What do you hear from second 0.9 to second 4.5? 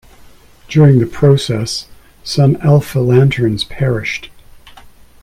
the process some Alpha Lanterns perished.